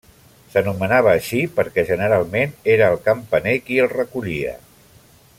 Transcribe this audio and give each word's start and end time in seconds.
S'anomenava 0.53 1.11
així 1.17 1.41
perquè 1.59 1.83
generalment 1.89 2.55
era 2.77 2.87
el 2.93 2.97
campaner 3.11 3.53
qui 3.67 3.77
el 3.85 3.93
recollia. 3.95 4.55